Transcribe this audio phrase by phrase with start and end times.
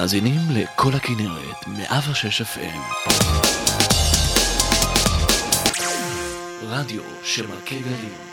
[0.00, 3.06] מאזינים לכל הכנרת, 106 FM.
[6.62, 8.29] רדיו שמלכי גלים.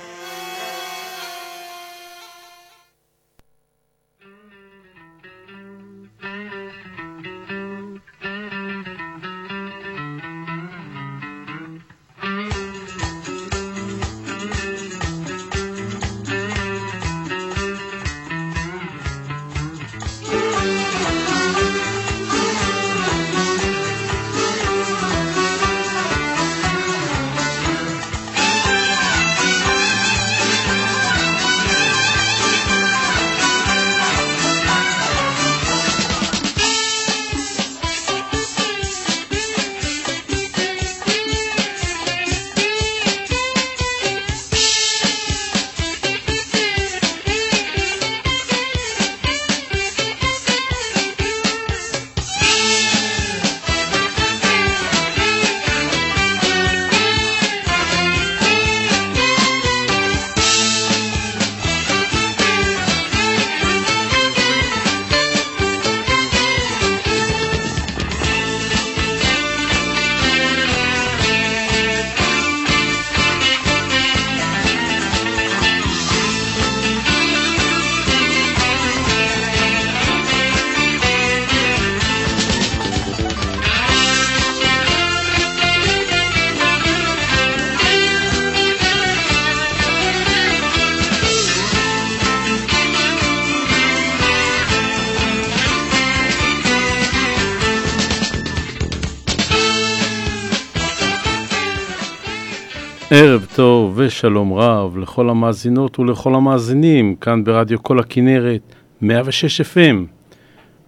[104.17, 108.61] טוב ושלום רב לכל המאזינות ולכל המאזינים כאן ברדיו כל הכנרת
[109.01, 109.95] 106 FM.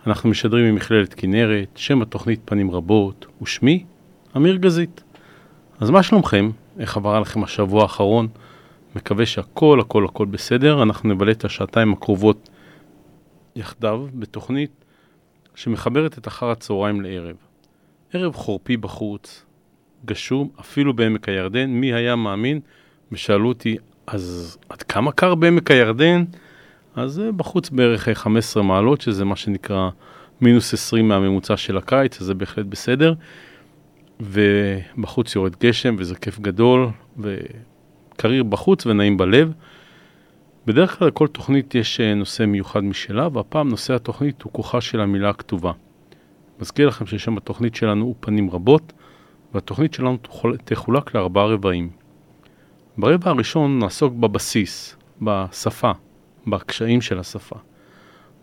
[0.07, 3.83] אנחנו משדרים ממכללת כנרת, שם התוכנית פנים רבות, ושמי
[4.37, 5.03] אמיר גזית.
[5.79, 6.49] אז מה שלומכם?
[6.79, 8.27] איך עבר עליכם השבוע האחרון?
[8.95, 10.83] מקווה שהכל הכל הכל בסדר.
[10.83, 12.49] אנחנו נבלה את השעתיים הקרובות
[13.55, 14.85] יחדיו בתוכנית
[15.55, 17.35] שמחברת את אחר הצהריים לערב.
[18.13, 19.45] ערב חורפי בחוץ,
[20.05, 21.69] גשום, אפילו בעמק הירדן.
[21.69, 22.59] מי היה מאמין?
[23.11, 23.77] ושאלו אותי,
[24.07, 26.23] אז עד כמה קר בעמק הירדן?
[26.95, 29.89] אז בחוץ בערך 15 מעלות, שזה מה שנקרא
[30.41, 33.13] מינוס 20 מהממוצע של הקיץ, אז זה בהחלט בסדר.
[34.19, 39.51] ובחוץ יורד גשם וזה כיף גדול, וקריר בחוץ ונעים בלב.
[40.65, 45.01] בדרך כלל לכל תוכנית יש אה, נושא מיוחד משלה, והפעם נושא התוכנית הוא כוחה של
[45.01, 45.71] המילה הכתובה.
[46.61, 48.93] מזכיר לכם ששם התוכנית שלנו הוא פנים רבות,
[49.53, 50.17] והתוכנית שלנו
[50.65, 51.89] תחולק לארבעה רבעים.
[52.99, 55.91] ברבע הראשון נעסוק בבסיס, בשפה,
[56.47, 57.55] בקשיים של השפה.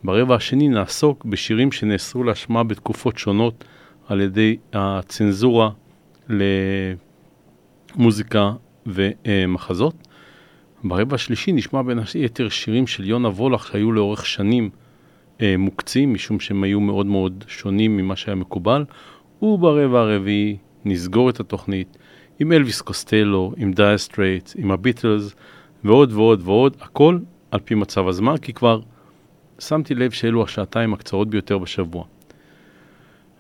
[0.05, 3.65] ברבע השני נעסוק בשירים שנאסרו להשמעה בתקופות שונות
[4.09, 5.71] על ידי הצנזורה
[7.97, 8.53] למוזיקה
[8.87, 9.95] ומחזות.
[10.85, 14.71] ברבע השלישי נשמע בין היתר שירים של יונה וולך שהיו לאורך שנים
[15.41, 18.85] אה, מוקצים, משום שהם היו מאוד מאוד שונים ממה שהיה מקובל.
[19.43, 21.99] וברבע הרביעי נסגור את התוכנית
[22.39, 25.35] עם אלוויס קוסטלו, עם דייר סטרייטס, עם הביטלס
[25.85, 27.19] ועוד ועוד ועוד, הכל
[27.51, 28.81] על פי מצב הזמן, כי כבר
[29.59, 32.05] שמתי לב שאלו השעתיים הקצרות ביותר בשבוע.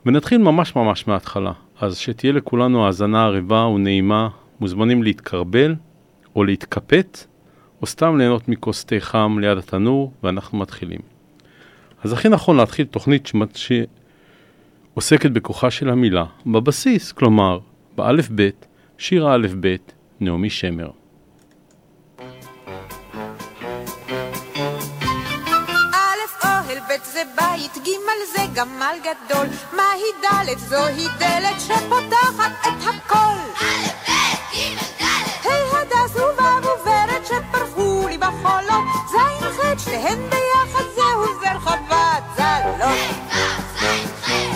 [0.06, 4.28] ונתחיל ממש ממש מההתחלה, אז שתהיה לכולנו האזנה ערבה ונעימה,
[4.60, 5.74] מוזמנים להתכרבל
[6.36, 7.26] או להתקפט,
[7.82, 11.00] או סתם ליהנות מכוס תה חם ליד התנור, ואנחנו מתחילים.
[12.04, 13.58] אז הכי נכון להתחיל תוכנית שמת...
[14.94, 17.58] עוסקת בכוחה של המילה בבסיס, כלומר,
[17.96, 18.66] באלף בית,
[18.98, 20.90] שיר האלף בית, נעמי שמר.
[27.16, 27.90] זה בית, ג'
[28.32, 33.36] זה גמל גדול, מהי ד' זוהי דלת שפותחת את הכל.
[33.56, 35.46] א', ב', ג', ד'.
[35.46, 42.98] ה' הדס ו' ורד שפרחו לי בחולות, ז' ח' שתיהן ביחד זהו זר חבצלות.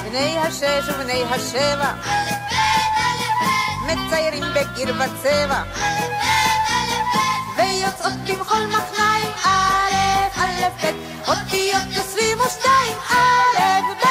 [0.05, 1.93] בני השש ובני השבע
[3.95, 5.63] מציירים בגיר וצבע.
[7.57, 9.95] ויוצאות במחול מחניים א',
[10.37, 14.11] א', ב', אותיות עשרים ושתיים א', ב'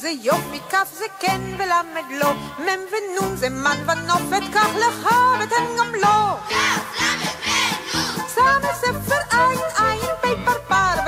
[0.00, 5.64] זה יופי, כף זה כן ולמד לא, מ' ונ' זה מן ונופת, קח לך ותן
[5.78, 6.36] גם לו.
[6.48, 11.07] כף, למד, ס' ספר עין, עין, פ' פרפר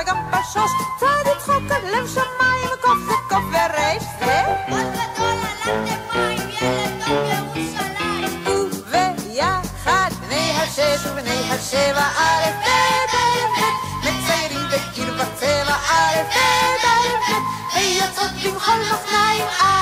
[0.55, 4.43] לחשוש, צעד יצחק עד לב שמיים, קוף וקוף ורש זה.
[4.69, 8.43] עוד גדול על הכתפיים, ילד טוב ירושלים.
[8.87, 17.31] וביחד, בני השש ובני השבע, א', ב', א', ב', מציירים בקיר וצבע, א', ב', א',
[17.31, 19.80] ב', ויוצאות במחול מחניים, א',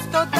[0.00, 0.39] שלום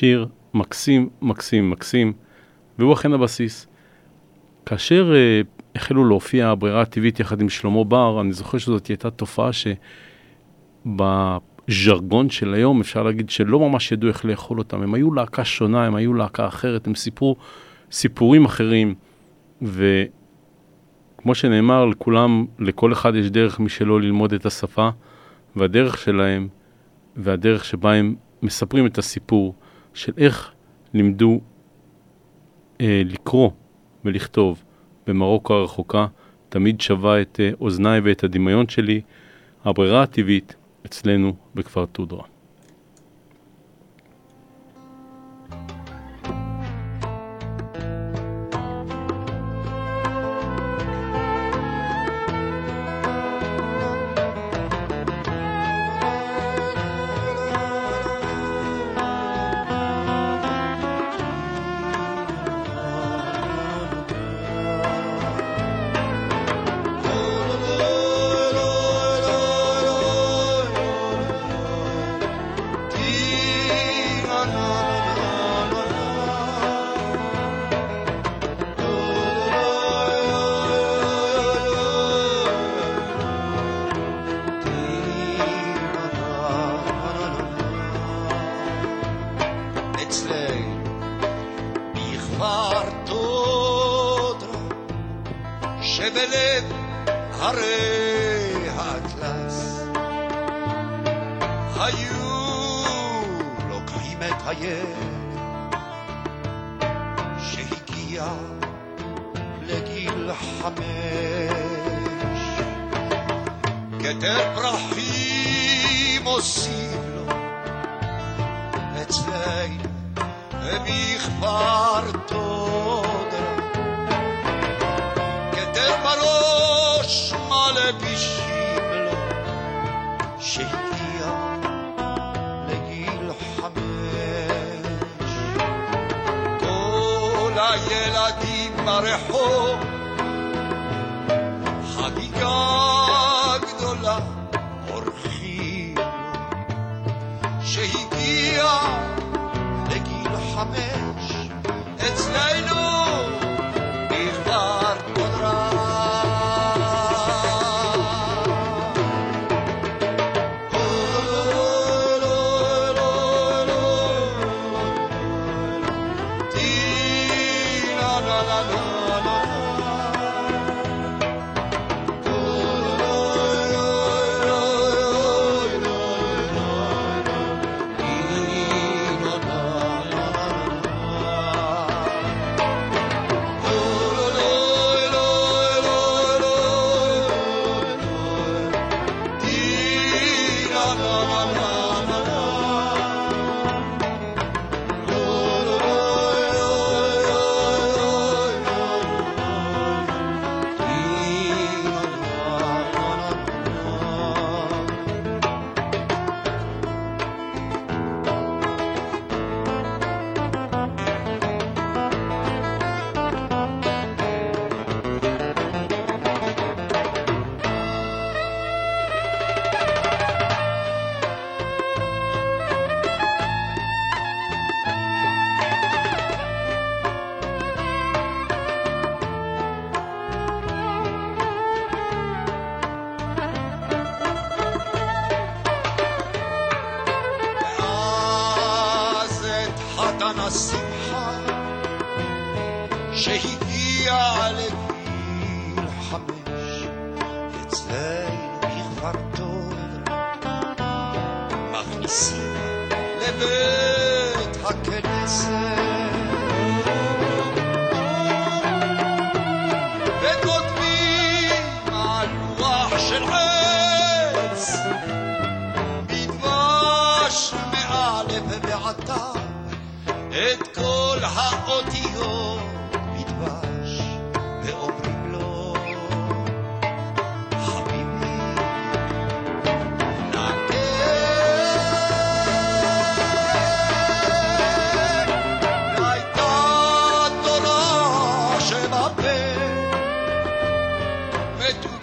[0.00, 2.12] שיר מקסים, מקסים, מקסים,
[2.78, 3.66] והוא אכן הבסיס.
[4.66, 5.40] כאשר אה,
[5.74, 9.50] החלו להופיע הברירה הטבעית יחד עם שלמה בר, אני זוכר שזאת הייתה תופעה
[10.86, 14.82] שבז'רגון של היום אפשר להגיד שלא ממש ידעו איך לאכול אותם.
[14.82, 17.36] הם היו להקה שונה, הם היו להקה אחרת, הם סיפרו
[17.92, 18.94] סיפורים אחרים,
[19.62, 24.88] וכמו שנאמר, לכולם, לכל אחד יש דרך משלו ללמוד את השפה,
[25.56, 26.48] והדרך שלהם,
[27.16, 29.54] והדרך שבה הם מספרים את הסיפור
[29.94, 30.52] של איך
[30.94, 31.40] לימדו
[32.80, 33.50] אה, לקרוא
[34.04, 34.64] ולכתוב
[35.06, 36.06] במרוקו הרחוקה,
[36.48, 39.00] תמיד שווה את אה, אוזניי ואת הדמיון שלי,
[39.64, 40.54] הברירה הטבעית
[40.86, 42.29] אצלנו בכפר טודרה.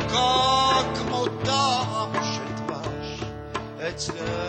[0.07, 3.21] מתוקה כמו טעם של דבש,
[3.89, 4.46] אצלנו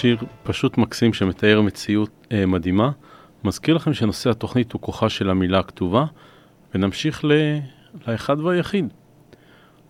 [0.00, 2.90] שיר פשוט מקסים שמתאר מציאות אה, מדהימה.
[3.44, 6.04] מזכיר לכם שנושא התוכנית הוא כוחה של המילה הכתובה,
[6.74, 7.32] ונמשיך ל...
[8.08, 8.92] לאחד והיחיד.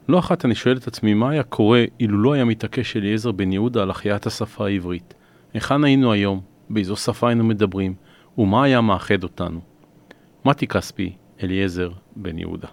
[0.08, 3.52] לא אחת אני שואל את עצמי מה היה קורה אילו לא היה מתעקש אליעזר בן
[3.52, 5.14] יהודה על החייאת השפה העברית.
[5.54, 6.40] היכן היינו היום?
[6.70, 7.94] באיזו שפה היינו מדברים?
[8.38, 9.60] ומה היה מאחד אותנו?
[10.44, 11.12] מתי כספי,
[11.42, 12.68] אליעזר בן יהודה.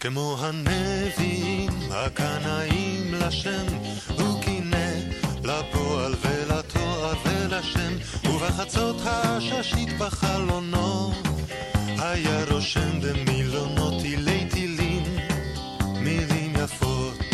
[0.00, 3.66] כמו הנביאים הקנאים לשם,
[4.18, 4.90] הוא קינא
[5.44, 7.92] לפועל ולתואר ולשם,
[8.24, 11.12] ובחצות הששית בחלונו,
[11.98, 15.02] היה רושם במילונות תילי תילים,
[16.00, 17.29] מילים יפות,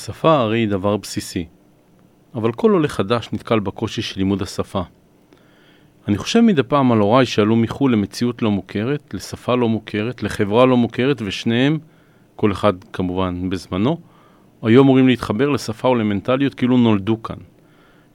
[0.00, 1.46] ושפה הרי היא דבר בסיסי.
[2.34, 4.82] אבל כל עולה חדש נתקל בקושי של לימוד השפה.
[6.08, 10.66] אני חושב מדי פעם על הוריי שעלו מחו"ל למציאות לא מוכרת, לשפה לא מוכרת, לחברה
[10.66, 11.78] לא מוכרת, ושניהם,
[12.36, 14.00] כל אחד כמובן בזמנו,
[14.62, 17.36] היו אמורים להתחבר לשפה ולמנטליות כאילו נולדו כאן.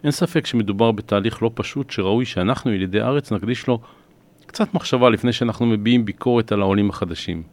[0.03, 3.79] אין ספק שמדובר בתהליך לא פשוט שראוי שאנחנו, ילידי הארץ, נקדיש לו
[4.45, 7.43] קצת מחשבה לפני שאנחנו מביעים ביקורת על העולים החדשים.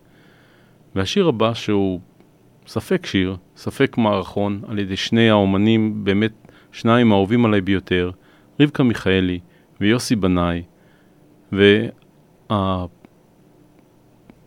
[0.94, 2.00] והשיר הבא, שהוא
[2.66, 6.32] ספק שיר, ספק מערכון, על ידי שני האומנים, באמת
[6.72, 8.10] שניים האהובים עליי ביותר,
[8.60, 9.38] רבקה מיכאלי
[9.80, 10.62] ויוסי בנאי,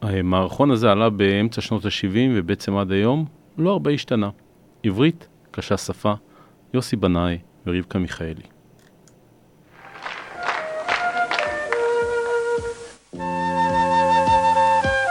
[0.02, 3.26] והמערכון הזה עלה באמצע שנות ה-70 ובעצם עד היום
[3.58, 4.30] לא הרבה השתנה.
[4.84, 6.14] עברית, קשה שפה,
[6.74, 8.42] יוסי בנאי ורבקה מיכאלי.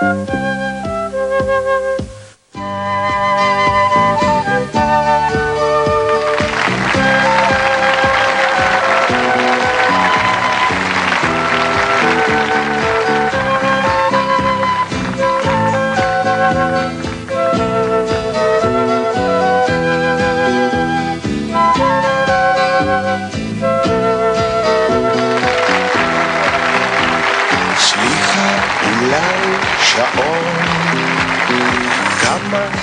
[0.04, 0.43] סליחה,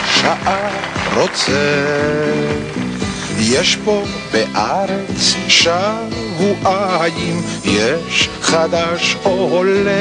[0.06, 0.70] שעה
[1.16, 1.52] רוצה?
[3.40, 9.92] יש פה בארץ שבועיים, יש חדש עולה.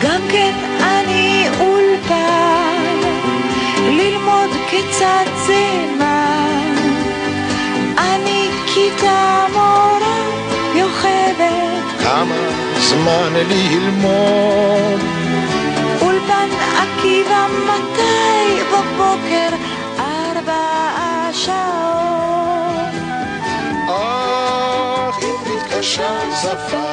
[0.00, 2.96] גם כן אני אולפן,
[3.88, 6.09] ללמוד כיצד זה מה.
[9.00, 10.16] אני כיתה מורה
[10.74, 12.36] יוכבת, כמה
[12.78, 15.00] זמן ללמוד?
[16.02, 19.56] אולפן עקיבא מתי בבוקר?
[19.98, 22.94] ארבע שעות.
[23.88, 26.90] אך עברית קשה שפה,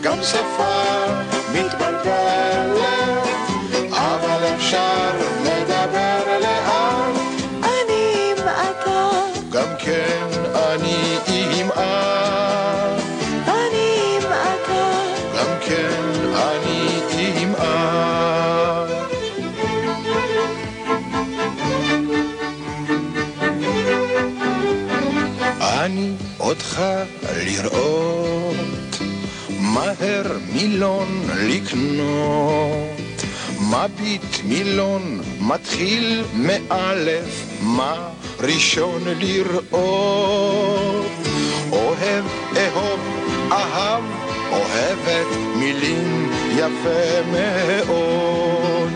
[0.00, 1.04] גם שפה
[1.52, 3.28] מתבלבלת,
[3.92, 5.10] אבל אפשר
[5.44, 6.89] לדבר לאט,
[26.80, 28.98] אותך לראות,
[29.60, 33.22] מהר מילון לקנות,
[33.60, 41.06] מביט מילון מתחיל מאלף, מה ראשון לראות?
[41.72, 42.24] אוהב,
[42.56, 43.00] אהוב,
[43.52, 44.02] אהב,
[44.50, 48.92] אוהבת מילים יפה מאוד.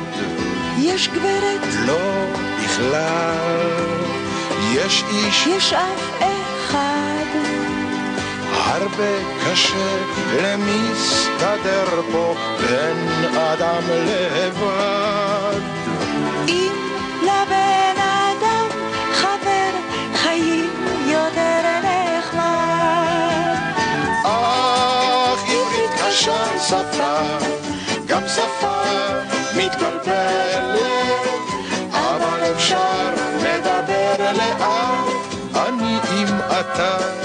[0.78, 2.24] יש גברת, לא
[2.64, 3.94] בכלל,
[4.74, 7.63] יש איש יש אף אחד.
[8.54, 9.12] הרבה
[9.44, 9.96] קשה
[10.42, 15.60] למסתדר פה בין אדם לבד.
[16.48, 16.72] אם
[17.22, 18.68] לבן אדם
[19.12, 19.70] חבר
[20.14, 20.70] חיים
[21.06, 23.56] יותר נחמד.
[24.24, 27.18] אך עברית קשה שפה,
[28.06, 28.82] גם שפה
[29.56, 30.78] מתבלבלת,
[31.92, 33.10] אבל אפשר
[33.42, 37.23] לדבר לאט, אני עם אתה,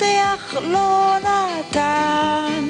[0.00, 2.64] מפתח לא נתן,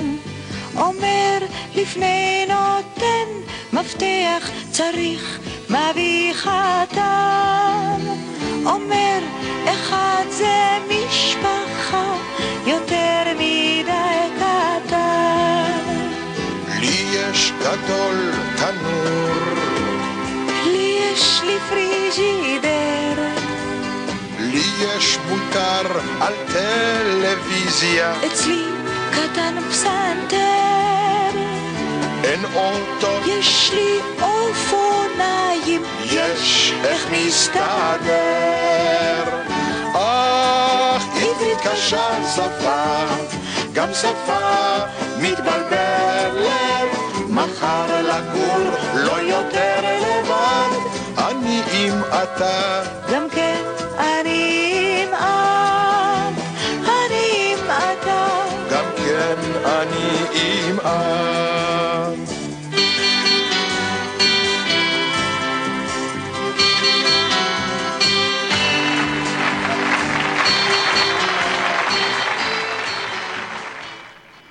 [0.76, 1.38] אומר
[1.74, 5.38] לפני נותן, מפתח צריך
[5.70, 8.00] מביא חתן,
[8.66, 9.18] אומר
[9.64, 12.14] אחד זה משפחה
[12.66, 16.08] יותר מדי קטן,
[16.80, 19.30] לי יש גדול תנור,
[20.64, 22.99] לי יש לי פריג'ידר,
[24.80, 28.64] יש מותר על טלוויזיה, אצלי
[29.10, 31.38] קטן פסנתר,
[32.24, 38.10] אין אוטו, יש לי אופניים, יש איך מסתדר.
[39.94, 42.10] אך עברית קשה.
[42.34, 43.04] שפה,
[43.72, 44.76] גם שפה
[45.18, 46.90] מתבלבלת.
[47.28, 50.76] מחר לגור לא יותר לבד,
[51.18, 53.79] אני עם אתה, גם כן
[60.82, 62.14] חמאה.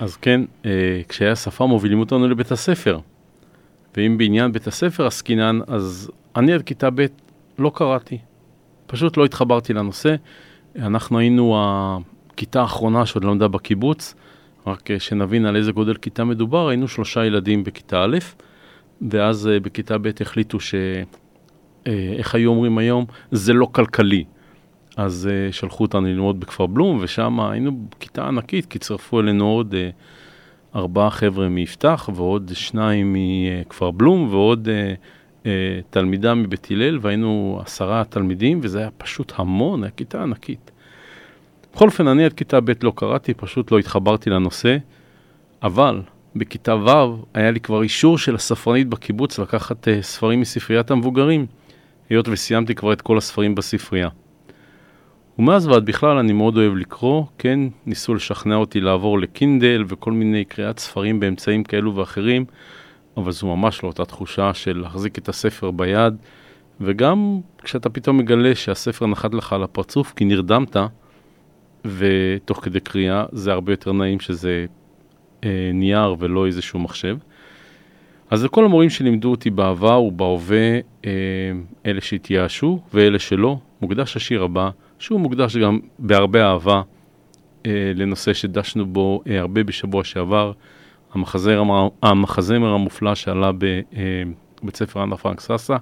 [0.00, 2.98] אז כן, אה, קשיי השפה מובילים אותנו לבית הספר.
[3.96, 7.06] ואם בעניין בית הספר עסקינן, אז אני עד כיתה ב'
[7.58, 8.18] לא קראתי.
[8.86, 10.14] פשוט לא התחברתי לנושא.
[10.76, 14.14] אנחנו היינו הכיתה האחרונה שעוד למדה בקיבוץ.
[14.66, 18.18] רק אה, שנבין על איזה גודל כיתה מדובר, היינו שלושה ילדים בכיתה א',
[19.10, 20.74] ואז אה, בכיתה ב' החליטו ש...
[21.86, 23.04] אה, איך היו אומרים היום?
[23.30, 24.24] זה לא כלכלי.
[24.96, 29.74] אז שלחו אותנו ללמוד בכפר בלום, ושם היינו בכיתה ענקית, כי צירפו אלינו עוד
[30.74, 34.68] ארבעה חבר'ה מיפתח, ועוד שניים מכפר בלום, ועוד
[35.90, 40.70] תלמידה מבית הלל, והיינו עשרה תלמידים, וזה היה פשוט המון, היה כיתה ענקית.
[41.80, 44.76] בכל אופן, אני עד כיתה ב' לא קראתי, פשוט לא התחברתי לנושא,
[45.62, 46.02] אבל
[46.36, 51.46] בכיתה ו' היה לי כבר אישור של הספרנית בקיבוץ לקחת uh, ספרים מספריית המבוגרים,
[52.10, 54.08] היות וסיימתי כבר את כל הספרים בספרייה.
[55.38, 60.44] ומאז ועד בכלל אני מאוד אוהב לקרוא, כן, ניסו לשכנע אותי לעבור לקינדל וכל מיני
[60.44, 62.44] קריאת ספרים באמצעים כאלו ואחרים,
[63.16, 66.14] אבל זו ממש לא אותה תחושה של להחזיק את הספר ביד,
[66.80, 70.76] וגם כשאתה פתאום מגלה שהספר נחת לך על הפרצוף כי נרדמת,
[71.84, 74.66] ותוך כדי קריאה זה הרבה יותר נעים שזה
[75.44, 77.16] אה, נייר ולא איזשהו מחשב.
[78.30, 81.10] אז לכל המורים שלימדו אותי בעבר ובהווה, אה,
[81.86, 84.70] אלה שהתייאשו ואלה שלא, מוקדש השיר הבא.
[85.00, 86.82] שהוא מוקדש גם בהרבה אהבה
[87.66, 90.52] אה, לנושא שדשנו בו אה, הרבה בשבוע שעבר,
[91.12, 91.62] המחזר,
[92.02, 93.94] המחזמר המופלא שעלה בבית
[94.64, 95.76] אה, ספר אנה פרנק סאסה.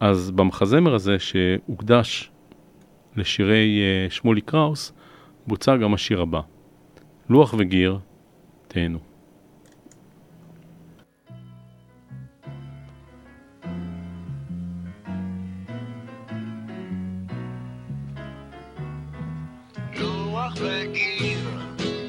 [0.00, 2.30] אז במחזמר הזה שהוקדש
[3.16, 4.92] לשירי אה, שמולי קראוס,
[5.48, 6.40] בוצע גם השיר הבא.
[7.28, 7.98] לוח וגיר,
[8.68, 8.98] תהנו.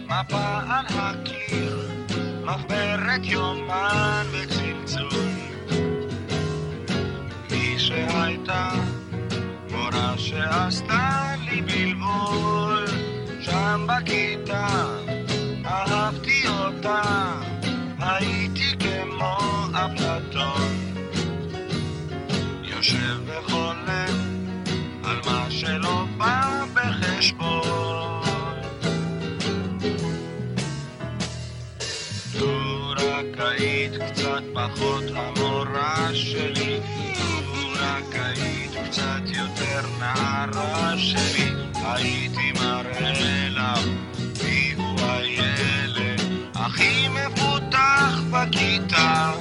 [0.06, 1.90] מפה על הקיר,
[2.44, 3.69] מחברת יומן
[14.00, 14.68] בכיתה
[15.66, 17.02] אהבתי אותה,
[18.00, 19.38] הייתי כמו
[19.72, 20.92] אפלטון.
[22.64, 24.16] יושב וחולם
[25.04, 28.24] על מה שלא בא בחשבון.
[32.40, 36.80] לו רק היית קצת פחות המורה שלי,
[37.20, 43.39] לו רק היית קצת יותר נערה שלי, הייתי מראה
[46.80, 49.32] הכי מפותח בכיתה.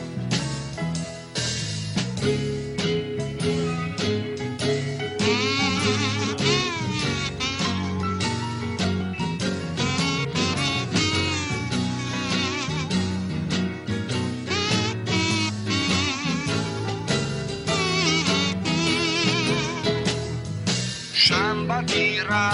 [21.68, 22.50] בטירה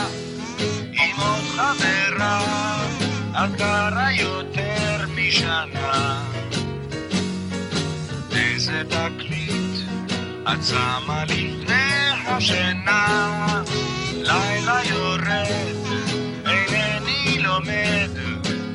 [0.93, 2.41] עם עוד חברה,
[3.33, 4.13] את גרה
[5.35, 6.25] משנה.
[8.37, 9.89] איזה תקליט
[10.43, 13.63] את שמה לפני השינה,
[14.15, 15.77] לילה יורד,
[16.47, 18.11] אינני לומד,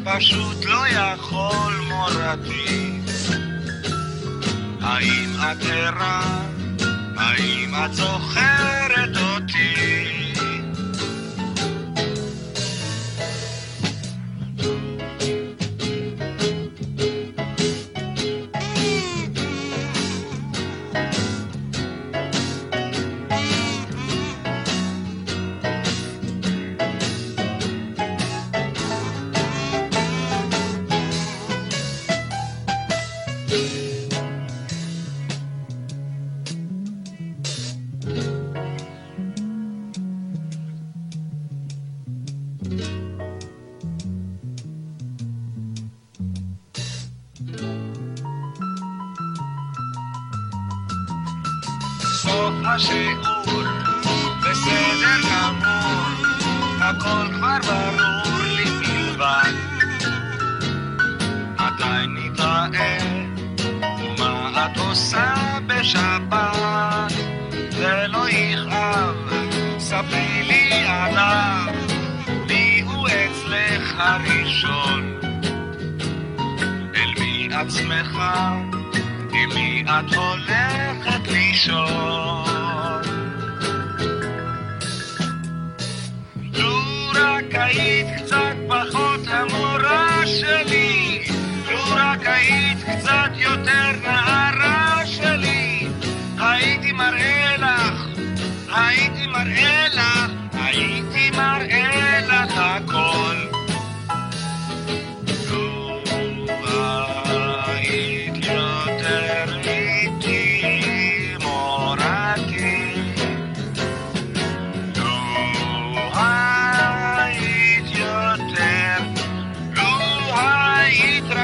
[0.03, 2.99] פשוט לא יכול מורתי.
[4.81, 6.41] האם את ערה?
[7.17, 8.58] האם את זוכרת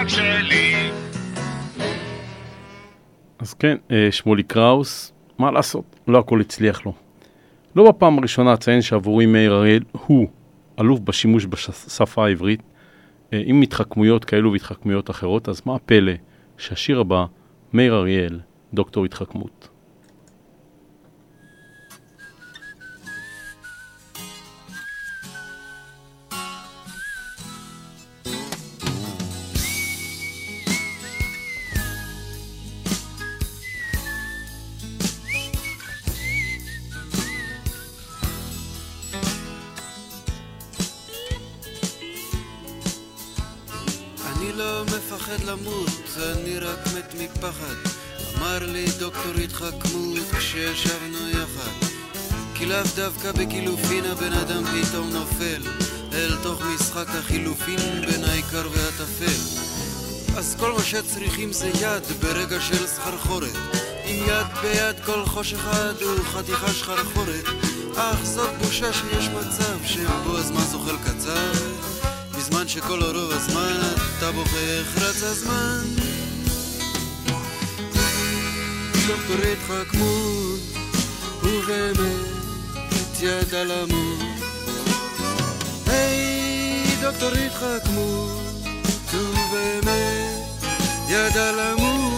[0.06, 0.92] המציאות שלי.
[3.40, 6.94] אז כן, אה, שמולי קראוס, מה לעשות, לא הכל הצליח לו.
[7.76, 10.28] לא בפעם הראשונה אציין שעבורי מאיר אריאל הוא
[10.80, 12.62] אלוף בשימוש בשפה העברית,
[13.34, 16.14] אה, עם התחכמויות כאלו והתחכמויות אחרות, אז מה הפלא
[16.58, 17.26] שהשיר הבא,
[17.74, 18.40] מאיר אריאל,
[18.74, 19.70] דוקטור התחכמות.
[46.32, 47.76] אני רק מת מפחד.
[48.38, 51.88] אמר לי דוקטור התחכמות כשישבנו יחד.
[52.56, 55.62] כי לאו דווקא בקילופין הבן אדם פתאום נופל
[56.14, 59.66] אל תוך משחק החילופין בין העיקר והטפל.
[60.38, 63.56] אז כל מה שצריכים זה יד ברגע של סחרחורת.
[64.06, 67.46] עם יד ביד כל חוש אחד הוא חתיכה שחרחורת.
[67.96, 71.52] אך זאת בושה שיש מצב שבו הזמן זוחל קצר.
[72.38, 73.80] בזמן שכל רוב הזמן
[74.18, 76.15] אתה בוכה איך רץ הזמן
[79.08, 80.60] דוקטור התחכמות
[81.44, 82.36] ובאמת
[83.22, 84.20] ידע למות
[85.88, 88.42] היי דוקטור התחכמות
[89.14, 90.46] ובאמת
[91.10, 92.16] ידע למות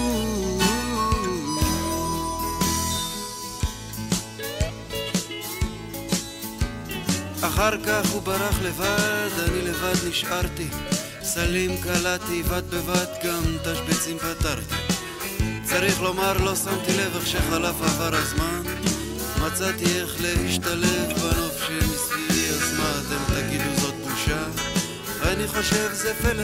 [7.41, 10.67] אחר כך הוא ברח לבד, אני לבד נשארתי.
[11.23, 14.96] סלים קלעתי, בד בבד גם תשבצים פתרתי.
[15.69, 18.61] צריך לומר, לא שמתי לב איך שחלף עבר הזמן.
[19.41, 24.43] מצאתי איך להשתלב בנוף שמסביבי, אז מה אתם תגידו זאת בושה?
[25.21, 26.43] אני חושב זה פלא,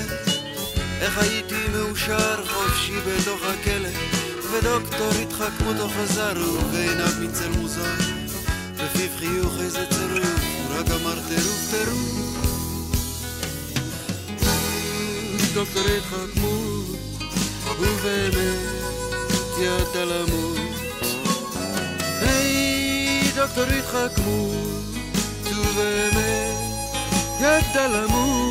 [1.01, 3.89] איך הייתי מאושר חופשי בתוך הכלא.
[4.51, 7.95] ודוקטור התחכמותו חזר, ובעיניו מצל מוזר.
[8.73, 12.23] בפיו חיוך איזה צירוף, הוא רק אמר טירוף טירוף.
[15.53, 16.85] דוקטור התחכמות,
[17.79, 18.82] ובאמת
[19.63, 20.57] ידע למות.
[22.21, 24.83] היי דוקטור התחכמות,
[25.45, 26.55] ובאמת
[27.39, 28.43] ידע למות.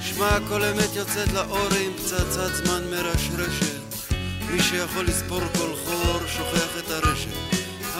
[0.00, 4.12] שמע, כל אמת יוצאת לאור עם פצצת זמן מרשרשת.
[4.50, 7.28] מי שיכול לספור כל חור, שוכח את הרשת.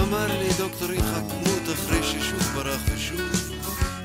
[0.03, 3.36] אמר לי דוקטור התחכמות אחרי ששוב ברח ושוב.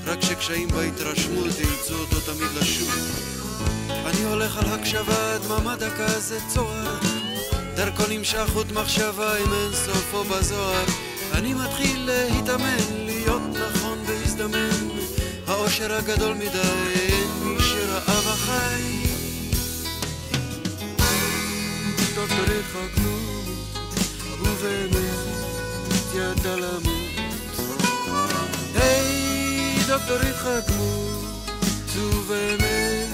[0.06, 2.90] רק שקשיים בהתרשמות אילצו אותו תמיד לשוב.
[3.90, 7.00] אני הולך על הקשבה, דממה דקה זה צוהר.
[7.76, 10.86] דרכו נמשך חוט מחשבה עם אין סופו בזוהר.
[11.34, 14.90] אני מתחיל להתאמן, להיות נכון והזדמן.
[15.48, 16.60] האושר הגדול מדי,
[16.96, 19.02] אין מי שראה בחי.
[22.16, 23.46] דוקטור התחכמות,
[24.42, 27.11] ובאמת ידע למות.
[29.91, 33.08] דוקטור התחכמות, ובאמת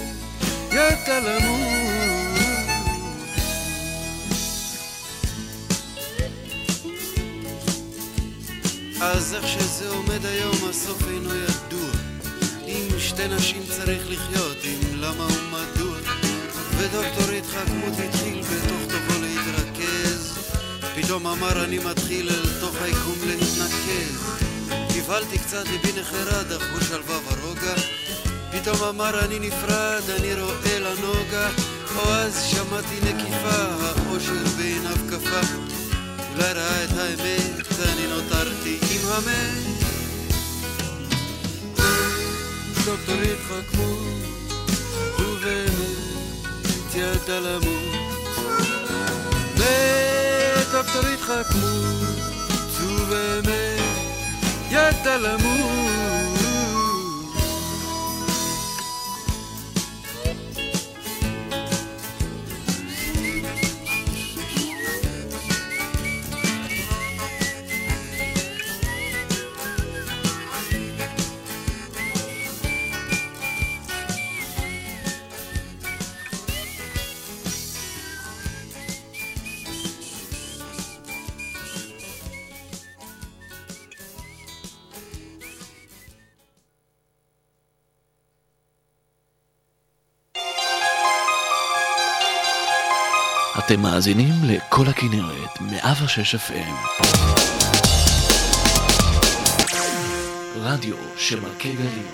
[0.71, 2.37] ידע למות.
[9.01, 11.89] אז איך שזה עומד היום, הסוף אינו ידוע.
[12.65, 15.97] עם שתי נשים צריך לחיות, אם למה ומדוע.
[16.77, 20.37] ודוקטור התחכמות התחיל בתוך תוכו להתרכז.
[20.95, 24.46] פתאום אמר אני מתחיל אל תוך היקום להתנקז.
[25.07, 27.75] נבהלתי קצת ליבי נחרד, אך בו שלווה ורוגע.
[28.51, 31.49] פתאום אמר אני נפרד, אני רואה לנוגה.
[31.95, 35.39] או אז שמעתי נקיפה, האושר בעיניו קפה.
[36.33, 39.77] אולי ראה את האמת, ואני נותרתי עם המת.
[42.85, 44.07] דוקטור התחכמות,
[45.19, 47.95] ובאמת ידע למות.
[49.55, 52.07] ודוקטור התחכמות,
[52.81, 53.76] ובאמת
[54.77, 55.96] ידע למות.
[93.67, 97.01] אתם מאזינים לכל הכנרת, 106 FM.
[100.55, 102.05] רדיו של מלכי גלים.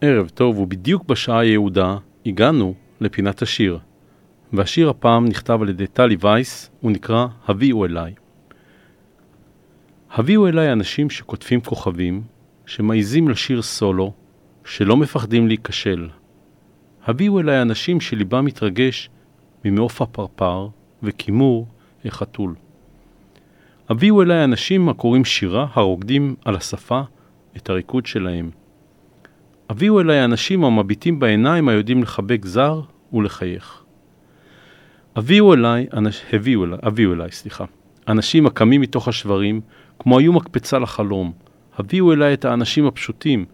[0.00, 3.78] ערב טוב, ובדיוק בשעה היעודה הגענו לפינת השיר.
[4.52, 8.14] והשיר הפעם נכתב על ידי טלי וייס, הוא נקרא "הביאו אליי".
[10.12, 12.22] הביאו אליי אנשים שכותבים כוכבים,
[12.66, 14.12] שמעיזים לשיר סולו,
[14.64, 16.08] שלא מפחדים להיכשל.
[17.06, 19.10] הביאו אליי אנשים שליבם מתרגש
[19.64, 20.68] ממעוף הפרפר
[21.02, 21.66] וכימור
[22.04, 22.54] החתול.
[23.88, 27.00] הביאו אליי אנשים הקוראים שירה, הרוקדים על השפה
[27.56, 28.50] את הריקוד שלהם.
[29.68, 32.80] הביאו אליי אנשים המביטים בעיניים היודעים לחבק זר
[33.12, 33.82] ולחייך.
[35.16, 36.22] הביאו אליי, אנש...
[36.32, 37.64] הביאו אליי, הביאו אליי, סליחה,
[38.08, 39.60] אנשים הקמים מתוך השברים,
[39.98, 41.32] כמו היו מקפצה לחלום.
[41.76, 43.44] הביאו אליי את האנשים הפשוטים,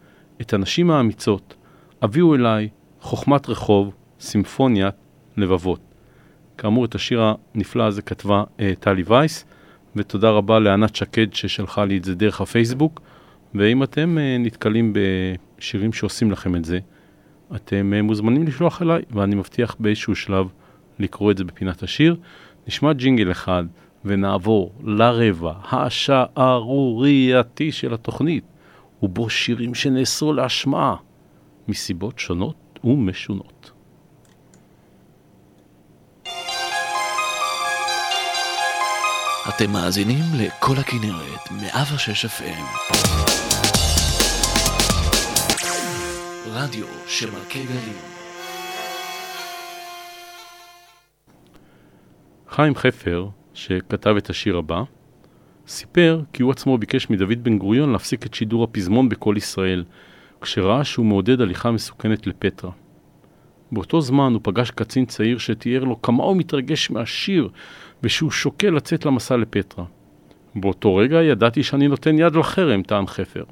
[0.41, 1.55] את הנשים האמיצות.
[2.03, 2.69] הביאו אליי
[3.01, 4.95] חוכמת רחוב, סימפוניית
[5.37, 5.81] לבבות.
[6.59, 7.23] כאמור, את השיר
[7.55, 9.45] הנפלא הזה כתבה אה, טלי וייס,
[9.97, 13.01] ותודה רבה לענת שקד ששלחה לי את זה דרך הפייסבוק.
[13.55, 16.79] ואם אתם אה, נתקלים בשירים שעושים לכם את זה,
[17.57, 20.49] אתם אה, מוזמנים לשלוח אליי, ואני מבטיח באיזשהו שלב
[20.99, 22.17] לקרוא את זה בפינת השיר.
[22.69, 23.65] נשמע ג'ינגל אחד
[24.05, 28.45] ונעבור לרבע השערורייתי של התוכנית,
[29.03, 30.97] ובו שירים שנאסרו להשמעה
[31.69, 32.55] מסיבות שונות
[32.85, 33.71] ומשונות.
[39.49, 42.65] אתם מאזינים לכל הכנרת, 106 FM.
[46.47, 47.99] רדיו שמכה גלים.
[52.49, 54.83] חיים חפר, שכתב את השיר הבא,
[55.69, 59.85] סיפר כי הוא עצמו ביקש מדוד בן גוריון להפסיק את שידור הפזמון בקול ישראל,
[60.41, 62.71] כשראה שהוא מעודד הליכה מסוכנת לפטרה.
[63.73, 67.49] באותו זמן הוא פגש קצין צעיר שתיאר לו כמה הוא מתרגש מהשיר
[68.03, 69.85] ושהוא שוקל לצאת למסע לפטרה.
[70.55, 73.45] באותו רגע ידעתי שאני נותן יד לחרם, טען חפר.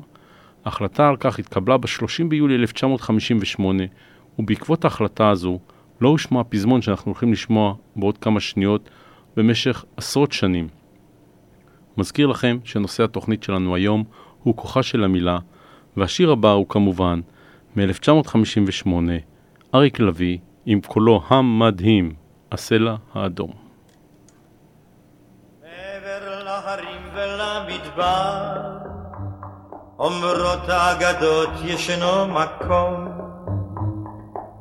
[0.64, 3.84] ההחלטה על כך התקבלה ב-30 ביולי 1958,
[4.38, 5.58] ובעקבות ההחלטה הזו
[6.00, 8.90] לא הושמע הפזמון שאנחנו הולכים לשמוע בעוד כמה שניות
[9.36, 10.68] במשך עשרות שנים.
[11.96, 14.04] מזכיר לכם שנושא התוכנית שלנו היום
[14.42, 15.38] הוא כוחה של המילה,
[15.96, 17.20] והשיר הבא הוא כמובן
[17.76, 18.88] מ-1958,
[19.74, 22.14] אריק לביא עם קולו המדהים,
[22.52, 23.50] הסלע האדום.
[29.98, 33.08] אומרות האגדות ישנו מקום,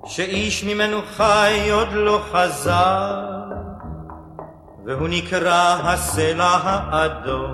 [0.06, 3.22] שאיש ממנו חי עוד לא חזר,
[4.86, 7.54] והוא נקרא הסלע האדום.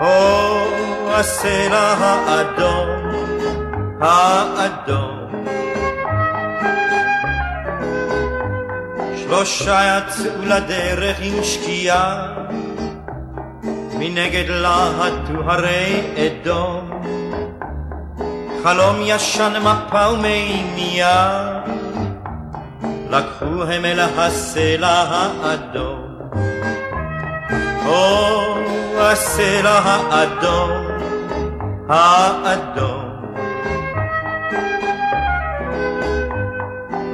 [0.00, 0.55] או
[1.18, 2.88] הסלע האדום,
[4.00, 5.44] האדום.
[9.16, 12.26] שלושה יצאו לדרך עם שקיעה,
[13.98, 16.90] מנגד להטו הרי אדום.
[18.64, 21.52] חלום ישן מפה ומימייה,
[23.10, 26.06] לקחו הם אל הסלע האדום.
[27.86, 28.56] או
[28.98, 30.85] הסלע האדום,
[31.88, 33.16] האדום.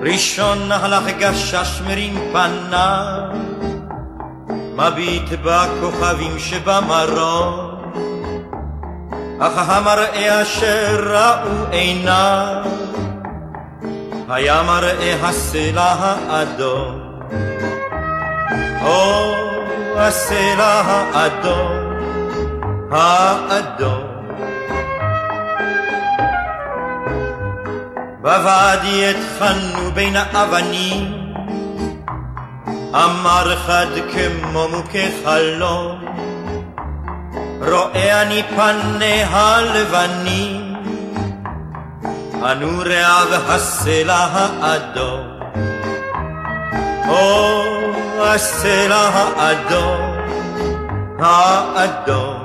[0.03, 3.21] ראשון הלך גשש מרים פניו,
[4.77, 7.73] מביט בכוכבים שבמרום,
[9.41, 12.65] אך המראה אשר ראו עיניו,
[14.29, 16.99] היה מראה הסלע האדום.
[18.83, 19.35] או
[19.97, 21.73] הסלע האדום,
[22.91, 24.12] האדום.
[28.23, 31.35] בוואדי התחלנו בין האבנים,
[32.95, 36.05] אמר אחד כמו מוכה חלום,
[37.61, 40.75] רואה אני פניה הלבנים,
[42.43, 45.33] הנוריה והסלע האדום.
[47.09, 47.63] או
[48.21, 50.17] הסלע האדום,
[51.19, 52.42] האדום.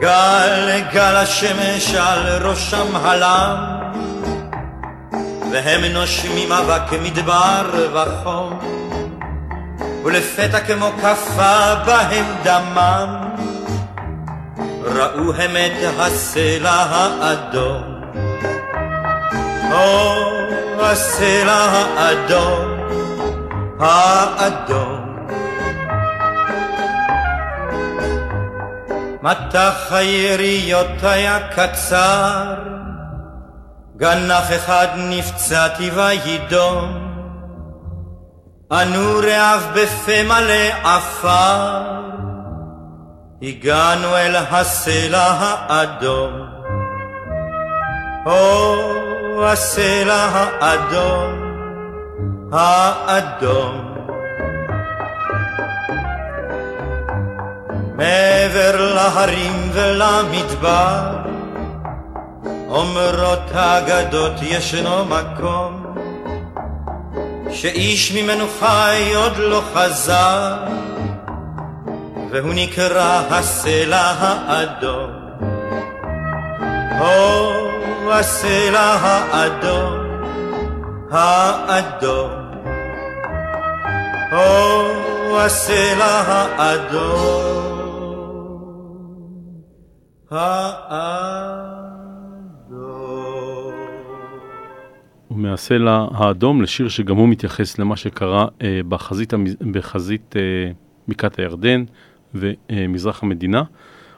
[0.00, 3.56] גל גל השמש על ראשם הלם,
[5.52, 8.58] והם נושמים אבק מדבר וחום,
[10.04, 13.16] ולפתע כמו כפה בהם דמם,
[14.82, 17.82] ראו הם את הסלע האדום.
[19.72, 20.24] או
[20.80, 22.78] הסלע האדום,
[23.80, 24.97] האדום.
[29.22, 32.54] מטח היריות היה קצר,
[33.96, 37.08] גנח אחד נפצעתי וידום,
[38.72, 41.82] אנו רעב בפה מלא עפר,
[43.42, 46.32] הגענו אל הסלע האדום.
[48.26, 51.54] או, הסלע האדום,
[52.52, 53.87] האדום.
[57.98, 61.16] מעבר להרים ולמדבר,
[62.68, 65.84] אומרות האגדות ישנו מקום,
[67.50, 70.56] שאיש ממנו חי עוד לא חזר,
[72.30, 75.10] והוא נקרא הסלע האדום.
[77.00, 77.52] או,
[78.12, 79.98] הסלע האדום,
[81.10, 82.30] האדום.
[84.32, 87.77] או, הסלע האדום.
[95.30, 99.56] ומהסלע האדום לשיר שגם הוא מתייחס למה שקרה אה, בחזית, המז...
[99.72, 100.42] בחזית אה,
[101.08, 101.84] בקעת הירדן
[102.34, 103.62] ומזרח המדינה.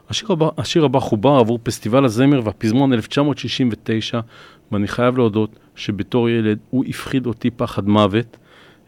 [0.08, 4.20] השיר הבא, השיר הבא חובר עבור פסטיבל הזמר והפזמון 1969,
[4.72, 8.36] ואני חייב להודות שבתור ילד הוא הפחיד אותי פחד מוות.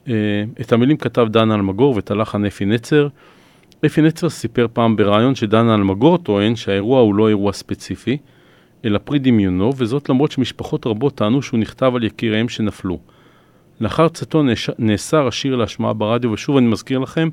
[0.08, 0.14] אה,
[0.60, 3.08] את המילים כתב דן אלמגור ואת הלחן אפי נצר.
[3.86, 8.18] אפי נצר סיפר פעם בריאיון שדן אלמגור טוען שהאירוע הוא לא אירוע ספציפי,
[8.84, 12.98] אלא פרי דמיונו, וזאת למרות שמשפחות רבות טענו שהוא נכתב על יקיריהם שנפלו.
[13.80, 14.42] לאחר צאתו
[14.78, 17.28] נאסר השיר להשמעה ברדיו, ושוב אני מזכיר לכם,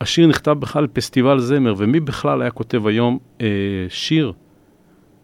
[0.00, 3.46] השיר נכתב בכלל לפסטיבל זמר, ומי בכלל היה כותב היום אה,
[3.88, 4.32] שיר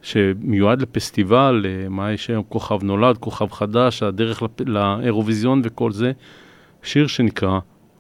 [0.03, 4.43] שמיועד לפסטיבל, אה, מה יש היום, כוכב נולד, כוכב חדש, הדרך.
[4.67, 6.13] לאירוויזיון וכל זה,
[6.83, 7.59] שיר שנקרא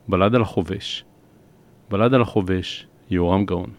[0.08, 1.04] בלד על החובש.
[1.90, 3.70] בלד על החובש, יורם גאון.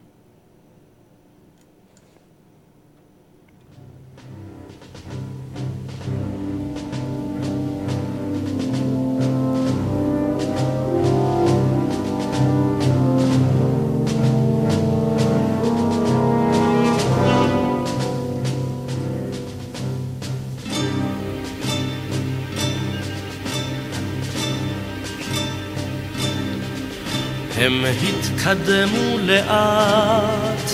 [27.89, 30.71] התקדמו לאט,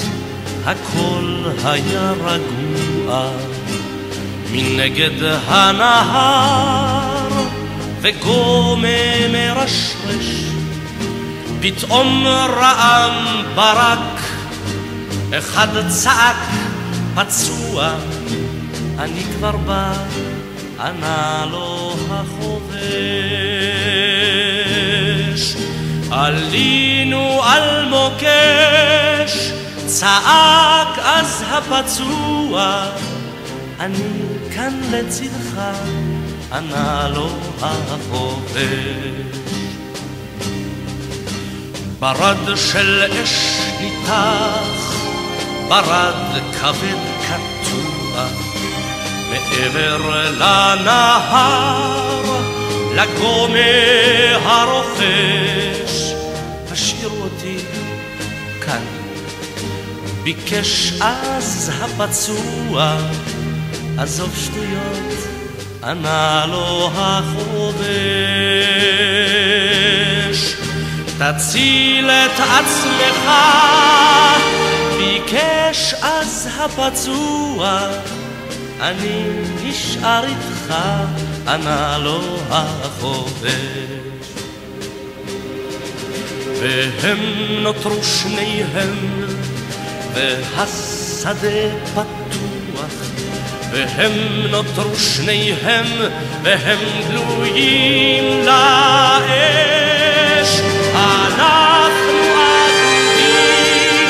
[0.66, 3.30] הכל היה רגוע,
[4.52, 7.30] מנגד הנהר
[8.02, 10.44] וגומה מרשרש,
[11.62, 14.22] פתאום רעם ברק,
[15.38, 16.36] אחד צעק
[17.16, 17.96] פצוע,
[19.00, 19.94] אני כבר בא,
[20.80, 22.74] ענה לו החובש.
[26.12, 29.52] עלינו על מוקש,
[29.86, 32.86] צעק אז הפצוע,
[33.80, 34.24] אני
[34.56, 35.62] כאן לצדך,
[36.52, 37.30] ענה לו
[37.62, 39.34] החובש.
[42.04, 44.94] ברד של אש ניתח,
[45.70, 48.26] ברד כבד קטוע,
[49.30, 52.24] מעבר לנהר,
[52.96, 53.60] לגומה
[54.44, 55.83] הרוכש,
[60.24, 62.98] ביקש אז הפצוע,
[63.98, 65.14] עזוב שטויות,
[65.84, 67.84] ענה לו החובש.
[71.18, 73.32] תציל את עצמך,
[74.98, 77.80] ביקש אז הפצוע,
[78.82, 79.24] אני
[79.64, 80.74] נשאר איתך,
[81.48, 83.54] ענה לו החובש.
[86.60, 87.20] והם
[87.64, 89.24] נותרו שניהם,
[90.14, 92.96] והשדה פתוח,
[93.72, 94.12] והם
[94.50, 95.86] נותרו שניהם,
[96.44, 99.80] והם גלויים לאש.
[100.96, 102.24] אנחנו
[102.96, 104.10] אדומים,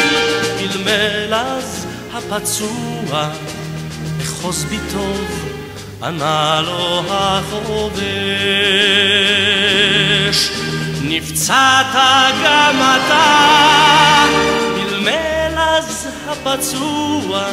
[0.58, 3.30] מלמל אז הפצוע,
[4.22, 5.50] אחוז בי טוב,
[6.04, 8.04] ענה לו החובש.
[11.02, 11.94] נפצעת
[12.46, 14.63] גם אתה,
[16.34, 17.46] הפצוע,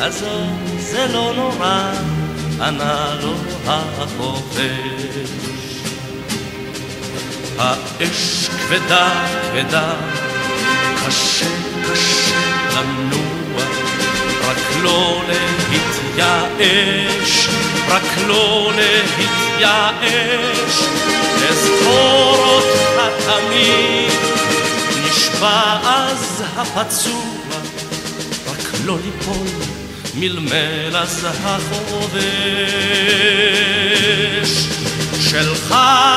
[0.00, 1.92] עזוב, זה לא נורא,
[2.60, 3.34] ענה לו
[3.66, 4.60] החופש.
[7.58, 9.92] האש כבדה כבדה,
[11.06, 11.46] קשה
[11.92, 12.36] קשה
[12.76, 13.62] לנוע,
[14.48, 15.22] רק לא
[15.70, 17.48] להתייאש,
[17.88, 20.74] רק לא להתייאש.
[21.50, 24.12] אזכור אותך תמיד,
[25.04, 27.39] נשבע אז הפצוע,
[28.84, 29.46] לא ליפול,
[30.14, 32.20] מלמל אז החובש.
[35.30, 35.72] שלך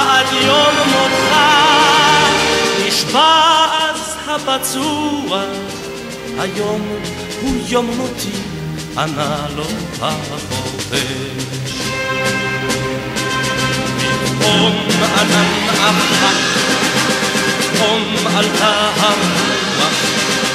[0.09, 1.36] עד יום מותך,
[2.88, 5.43] נשבע אז הפצוע,
[6.39, 6.82] היום
[7.41, 8.38] הוא יום מותי,
[8.97, 9.66] ענה לו
[10.01, 11.74] החופש.
[14.39, 14.88] פתאום
[15.20, 16.36] ענן אחת,
[17.59, 18.03] פתאום
[18.36, 19.93] עלתה הרוח,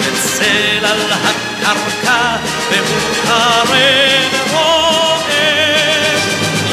[0.00, 1.00] וצל על
[1.62, 2.36] הקרקע,
[2.70, 3.70] והוא קרב
[4.52, 6.16] רואה.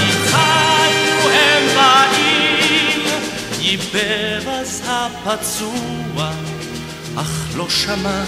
[0.01, 3.19] איתנו הם באים,
[3.59, 6.31] ייבב אז הפצוע,
[7.15, 8.23] אך לא שמע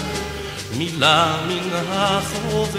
[0.76, 2.78] מילה מן החובש.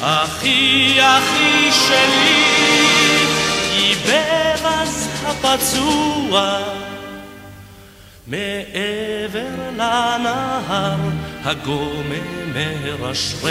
[0.00, 2.44] אחי, אחי שלי,
[3.72, 6.85] ייבב אז הפצוע.
[8.26, 10.96] מעבר לנהר
[11.44, 13.44] הגומם מרשרש.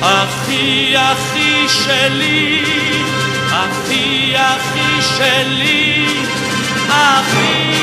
[0.00, 2.64] אחי, אחי שלי,
[3.50, 6.06] אחי, אחי שלי,
[6.88, 7.81] אחי.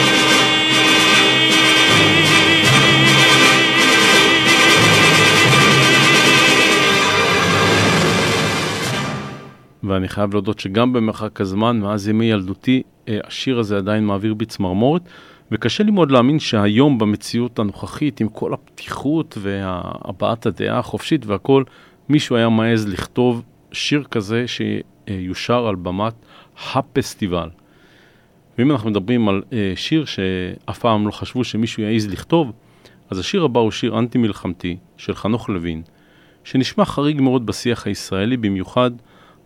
[9.89, 14.45] ואני חייב להודות שגם במרחק הזמן, מאז ימי ילדותי, אה, השיר הזה עדיין מעביר בי
[14.45, 15.01] צמרמורת,
[15.51, 21.63] וקשה לי מאוד להאמין שהיום במציאות הנוכחית, עם כל הפתיחות והבעת הדעה החופשית והכל,
[22.09, 26.13] מישהו היה מעז לכתוב שיר כזה שיושר על במת
[26.73, 27.49] הפסטיבל.
[28.57, 32.51] ואם אנחנו מדברים על אה, שיר שאף פעם לא חשבו שמישהו יעז לכתוב,
[33.09, 35.81] אז השיר הבא הוא שיר אנטי מלחמתי של חנוך לוין,
[36.43, 38.91] שנשמע חריג מאוד בשיח הישראלי, במיוחד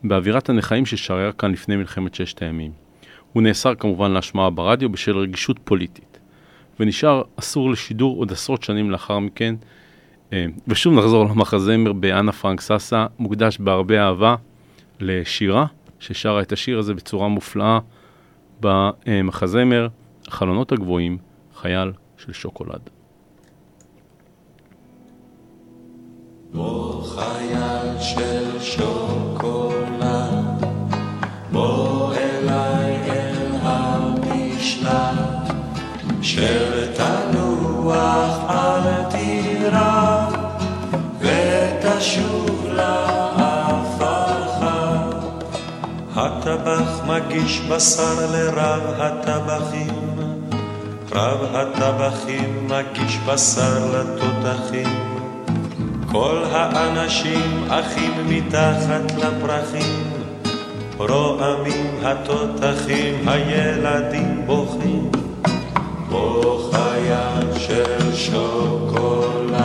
[0.03, 2.71] באווירת הנכאים ששרר כאן לפני מלחמת ששת הימים.
[3.33, 6.19] הוא נאסר כמובן להשמעה ברדיו בשל רגישות פוליטית,
[6.79, 9.55] ונשאר אסור לשידור עוד עשרות שנים לאחר מכן.
[10.33, 14.35] אה, ושוב נחזור למחזמר באנה פרנק ססה, מוקדש בהרבה אהבה
[14.99, 15.65] לשירה,
[15.99, 17.79] ששרה את השיר הזה בצורה מופלאה
[18.61, 19.87] במחזמר,
[20.27, 21.17] החלונות הגבוהים,
[21.55, 22.89] חייל של שוקולד.
[27.15, 29.32] חייל של שוקולד,
[36.35, 38.85] של תנוח אל
[41.19, 44.49] ותשוב לעפרך.
[46.15, 50.19] הטבח מגיש בשר לרב הטבחים,
[51.11, 55.19] רב הטבחים מגיש בשר לתותחים.
[56.11, 60.03] כל האנשים אחים מתחת לפרחים,
[60.97, 65.22] רועמים התותחים, הילדים בוכים.
[66.13, 69.57] בוא חייל של שוקולד,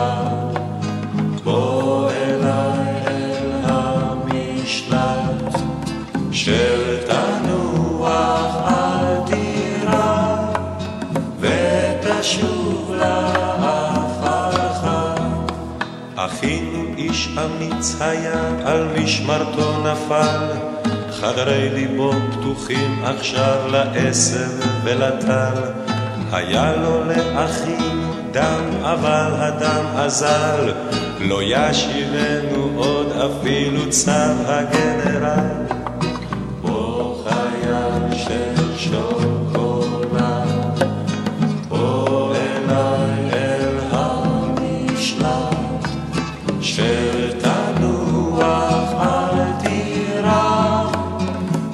[1.43, 4.89] בוא אליי אל המשלט,
[6.31, 10.35] של תנוח אל תירא,
[11.39, 14.83] ותשוב לעפרך.
[16.15, 20.45] אחינו איש אמיץ היה, על משמרתו נפל,
[21.11, 24.49] חדרי ליבו פתוחים עכשיו לעשב
[24.83, 25.98] ולטל.
[26.31, 30.73] היה לו לאחים דם, אבל הדם אזל,
[31.19, 34.11] לא ישיבנו עוד אפילו צו
[34.45, 35.65] הגנרל.
[36.61, 38.59] בוא חייל של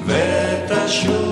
[0.07, 1.24] ותשוב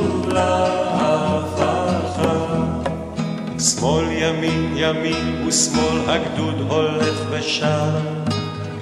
[4.93, 7.89] ימין ושמאל הגדוד הולך ושר,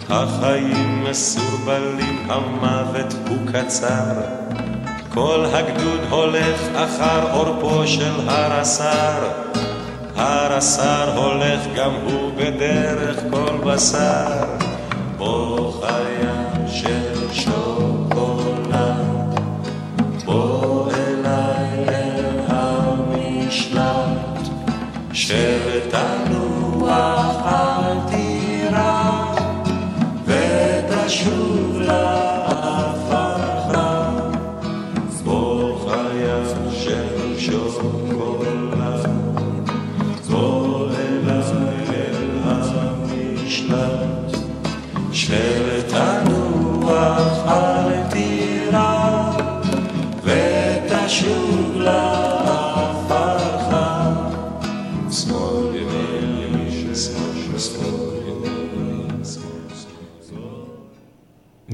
[0.09, 4.41] החיים מסורבלים המוות הוא קצר.
[5.09, 9.29] כל הגדוד הולך אחר עורפו של הר הסר,
[10.15, 14.43] הר הסר הולך גם הוא בדרך כל בשר.
[15.17, 18.71] בוא חייל של שוקולד,
[20.25, 23.81] בוא אליי אל המשלט,
[25.13, 25.70] של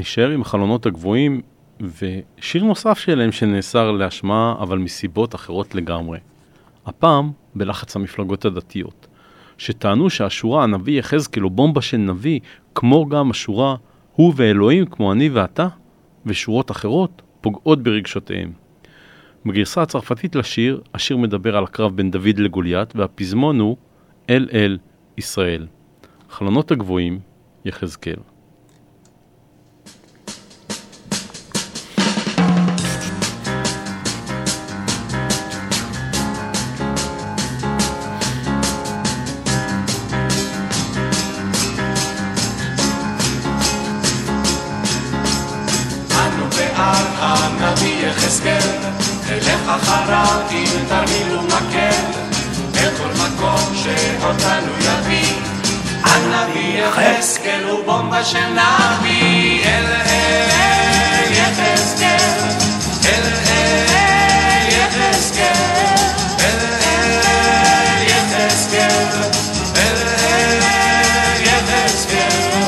[0.08, 1.42] נשאר עם החלונות הגבוהים,
[1.82, 6.20] ושיר נוסף שלהם שנאסר להשמעה, אבל מסיבות אחרות לגמרי.
[6.86, 9.08] הפעם בלחץ המפלגות הדתיות,
[9.58, 12.40] שטענו שהשורה הנביא יחזקאל הוא בומבה של נביא,
[12.76, 13.76] כמו גם השורה
[14.14, 15.68] הוא ואלוהים כמו אני ואתה,
[16.26, 18.52] ושורות אחרות פוגעות ברגשותיהם.
[19.46, 23.78] בגרסה הצרפתית לשיר, השיר מדבר על הקרב בין דוד לגוליית, והפזמון הוא
[24.30, 24.78] אל אל
[25.18, 25.68] ישראל.
[26.30, 27.20] חלונות הגבוהים,
[27.66, 28.37] יחזקאל.
[49.78, 52.04] אחריו עם תרמיל ומקל,
[52.76, 55.34] אל כל מקום שאותנו יביא.
[56.04, 62.18] הנביא יחזקאל הוא בומבה של נביא, אל אל יחזקאל,
[63.06, 65.54] אל אל יחזקאל,
[66.40, 69.06] אל אל יחזקאל,
[69.76, 72.62] אל אל יחזקאל.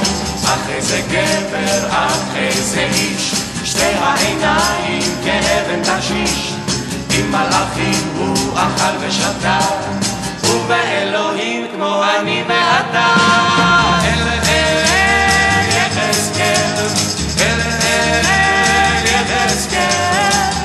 [0.43, 3.33] אחרי זה גבר, אחרי זה איש,
[3.63, 4.78] שתי העיניים
[7.29, 9.59] מלאכים הוא אכל ושתה,
[10.43, 13.15] ובאלוהים כמו אני ואתה.
[14.03, 16.87] אל אל יחזקאל,
[17.39, 19.89] אל אל יחזקאל,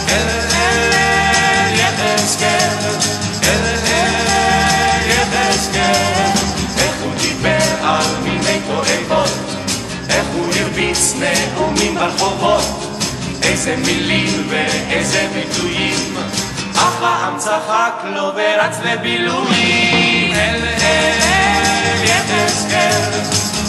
[0.08, 2.68] אל אל יחזקאל,
[3.42, 6.30] אל אל יחזקאל.
[6.78, 9.30] איך הוא דיבר על מיני תועבות,
[10.08, 12.64] איך הוא הרביץ נאומים ברחובות,
[13.42, 16.13] איזה מילים ואיזה ביטויים,
[16.88, 20.32] אף העם צחק לו ורץ לבילויים.
[20.32, 23.02] אל אל יחזקאל,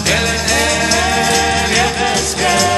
[0.07, 2.76] אל אל יחזקאל,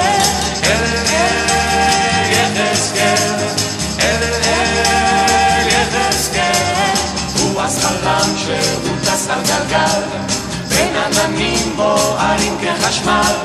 [11.76, 13.36] בוערים כחשמל,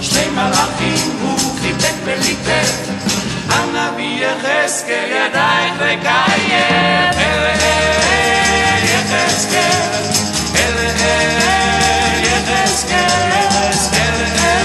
[0.00, 3.11] שני מלאכים הוא חיבק וליטף,
[3.52, 7.12] הנביא יחזקאל ידע איך לקיים.
[7.18, 9.92] אל אל יחזקאל,
[10.56, 14.62] אל אל יחזקאל, אל אל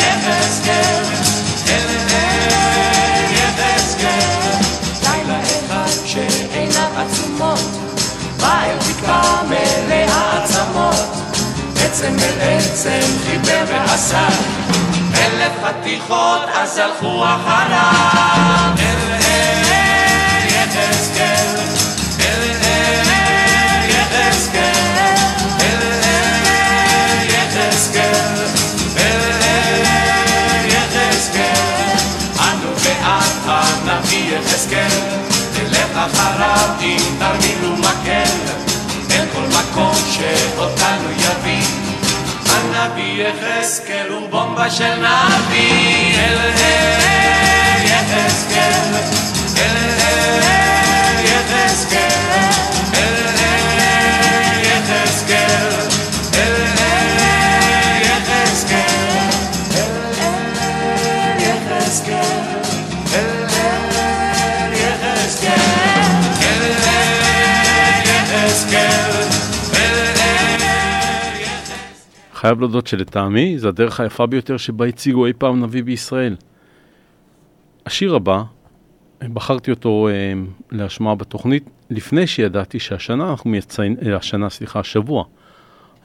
[0.00, 1.04] יחזקאל,
[1.68, 4.58] אל אל יחזקאל.
[5.02, 7.70] לילה אחד שעיניו עצומות,
[8.40, 10.94] בא אל תקווה מלאה עצמות,
[11.84, 14.28] עצם אל עצם חיבר ועשה,
[15.48, 18.72] אלף חתיכות אז הלכו אחריו.
[18.78, 21.56] אל אל יחזקאל,
[22.20, 24.72] אל אל יחזקאל,
[25.60, 28.46] אל אל יחזקאל,
[28.96, 31.98] אל אל יחזקאל.
[32.40, 35.00] אנו בעד הנביא יחזקאל,
[35.54, 38.36] נלך אחריו עם תרמיל ומקל,
[39.10, 41.47] אל כל מקום שאותנו יביא.
[42.78, 48.72] הנביא יחזקאל הוא בומבה של נביא, אל אל יחזקאל,
[49.58, 52.07] אל אל יחזקאל,
[72.38, 76.36] חייב להודות שלטעמי זו הדרך היפה ביותר שבה הציגו אי פעם נביא בישראל.
[77.86, 78.42] השיר הבא,
[79.20, 80.32] בחרתי אותו אה,
[80.70, 85.24] להשמעה בתוכנית לפני שידעתי שהשנה אנחנו מציינים, אה, השנה סליחה, השבוע,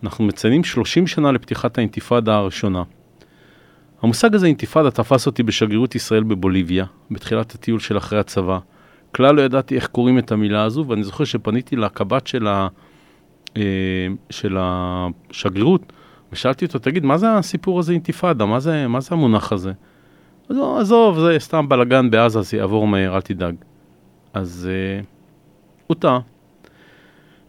[0.04, 2.84] אנחנו מציינים 30 שנה לפתיחת האינתיפאדה הראשונה.
[4.02, 8.60] המושג הזה אינתיפאדה תפס אותי בשגרירות ישראל בבוליביה, בתחילת הטיול של אחרי הצבא.
[9.16, 12.68] כלל לא ידעתי איך קוראים את המילה הזו, ואני זוכר שפניתי לקב"ט של, ה,
[13.58, 15.94] אה, של השגרירות,
[16.34, 18.46] ושאלתי אותו, תגיד, מה זה הסיפור הזה אינתיפאדה?
[18.46, 19.72] מה זה, מה זה המונח הזה?
[20.50, 23.56] אז הוא, עזוב, זה סתם בלאגן בעזה, זה יעבור מהר, אל תדאג.
[24.34, 25.02] אז אה,
[25.88, 26.20] הוא טעה.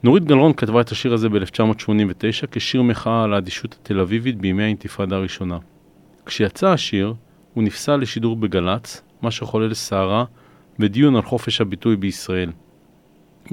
[0.02, 5.16] נורית גלרון כתבה את השיר הזה ב-1989 כשיר מחאה על האדישות התל אביבית בימי האינתיפאדה
[5.16, 5.58] הראשונה.
[6.26, 7.14] כשיצא השיר,
[7.54, 10.24] הוא נפסל לשידור בגל"צ, מה שחולל סערה
[10.78, 12.50] ודיון על חופש הביטוי בישראל.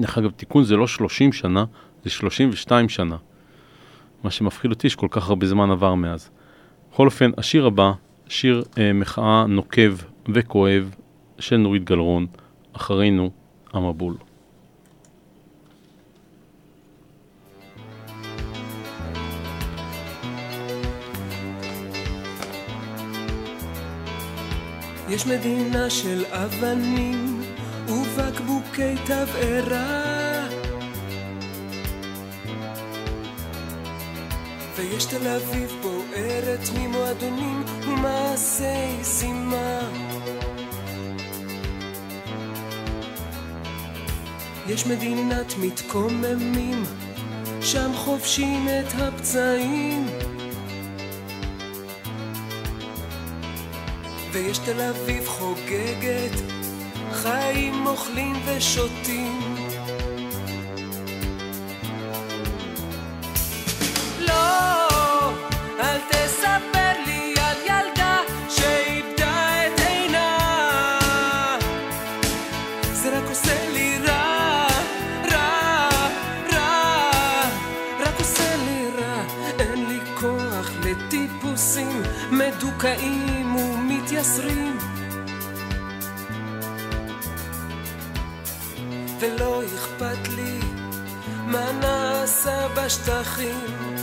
[0.00, 1.64] דרך אגב, תיקון זה לא 30 שנה,
[2.04, 3.16] זה 32 שנה.
[4.24, 6.30] מה שמפחיד אותי שכל כך הרבה זמן עבר מאז.
[6.92, 7.92] בכל אופן, השיר הבא,
[8.28, 9.96] שיר אה, מחאה נוקב
[10.28, 10.94] וכואב
[11.38, 12.26] של נורית גלרון,
[12.72, 13.30] אחרינו
[13.72, 14.14] המבול.
[25.08, 27.40] יש מדינה של אבנים
[27.88, 30.31] ובקבוקי תבערה
[34.82, 39.80] ויש תל אביב בוערת ממועדונים ומעשי זימה.
[44.68, 46.82] יש מדינת מתקוממים,
[47.60, 50.06] שם חובשים את הפצעים.
[54.32, 56.40] ויש תל אביב חוגגת,
[57.12, 59.51] חיים אוכלים ושותים.
[81.12, 84.78] טיפוסים מדוכאים ומתייסרים.
[89.20, 90.58] ולא אכפת לי
[91.46, 94.01] מה נעשה בשטחים.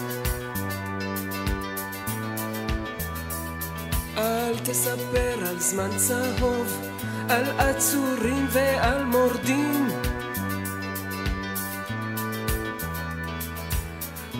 [4.49, 6.89] אל תספר על זמן צהוב,
[7.29, 9.87] על עצורים ועל מורדים.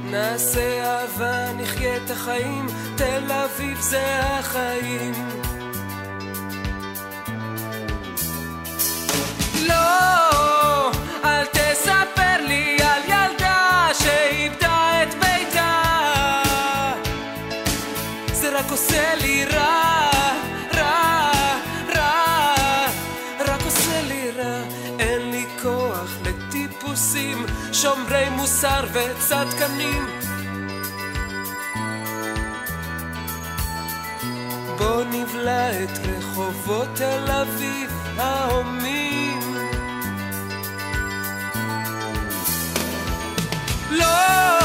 [0.04, 5.14] נעשה אהבה, נחיה את החיים, תל אביב זה החיים.
[9.68, 10.09] לא!
[28.50, 30.06] מוסר וצדקנים.
[34.78, 39.40] בוא נבלע את רחובות תל אביב ההומים.
[43.92, 44.59] לא!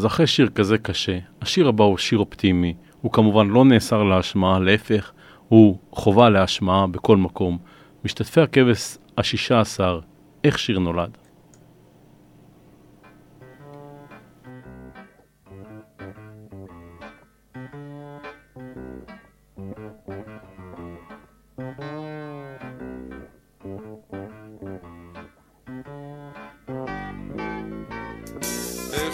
[0.00, 4.58] אז אחרי שיר כזה קשה, השיר הבא הוא שיר אופטימי, הוא כמובן לא נאסר להשמעה,
[4.58, 5.12] להפך,
[5.48, 7.58] הוא חובה להשמעה בכל מקום.
[8.04, 10.00] משתתפי הכבש השישה עשר,
[10.44, 11.18] איך שיר נולד.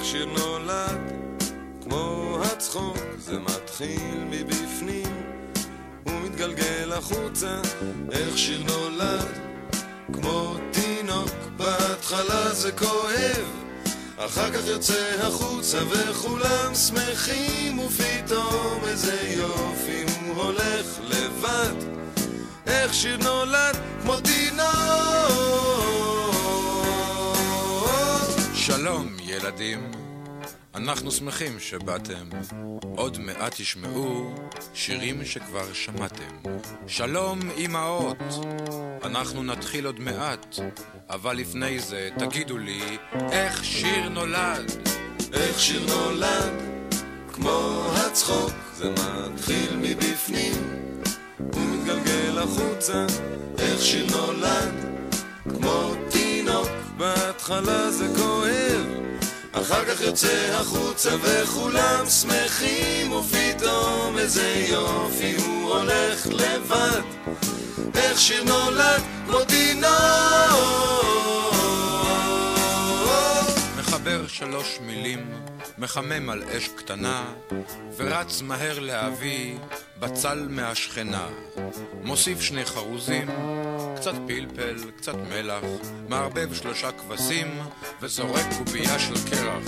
[0.06, 1.12] השיר נולד,
[1.84, 5.22] כמו הצחוק, זה מתחיל מבפנים,
[6.06, 7.60] ומתגלגל החוצה,
[8.12, 9.28] איך שיר נולד,
[10.12, 13.46] כמו תינוק, בהתחלה זה כואב,
[14.16, 21.74] אחר כך יוצא החוצה וכולם שמחים, ופתאום איזה יופי, הוא הולך לבד,
[22.66, 25.75] איך שיר נולד, כמו תינוק.
[29.46, 29.90] ילדים.
[30.74, 32.28] אנחנו שמחים שבאתם.
[32.96, 34.34] עוד מעט תשמעו
[34.74, 36.50] שירים שכבר שמעתם.
[36.86, 38.16] שלום, אמהות.
[39.04, 40.56] אנחנו נתחיל עוד מעט,
[41.10, 42.98] אבל לפני זה תגידו לי,
[43.30, 44.72] איך שיר נולד?
[45.32, 46.52] איך שיר נולד,
[47.32, 50.90] כמו הצחוק, זה מתחיל מבפנים,
[51.38, 53.06] הוא מתגלגל החוצה,
[53.58, 54.74] איך שיר נולד,
[55.48, 59.05] כמו תינוק, בהתחלה זה כואב,
[59.60, 67.00] אחר כך יוצא החוצה וכולם שמחים, ופתאום איזה יופי הוא הולך לבד,
[67.94, 71.55] איך שיר נולד, כמו תינוק.
[74.06, 75.18] מדבר שלוש מילים,
[75.78, 77.24] מחמם על אש קטנה,
[77.96, 79.58] ורץ מהר להביא
[80.00, 81.28] בצל מהשכנה.
[82.04, 83.28] מוסיף שני חרוזים,
[83.96, 85.64] קצת פלפל, קצת מלח,
[86.08, 87.46] מערבב שלושה כבשים,
[88.02, 89.64] וזורק קובייה של קרח.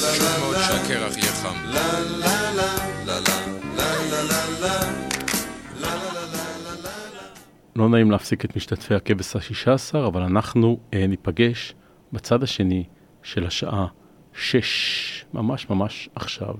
[0.00, 1.56] חשוב מאוד שהקרח יהיה חם.
[7.76, 11.74] לא נעים להפסיק את משתתפי הכבש ה-16, אבל אנחנו אה, ניפגש
[12.12, 12.84] בצד השני.
[13.22, 13.86] של השעה
[14.34, 16.54] שש, ממש ממש עכשיו.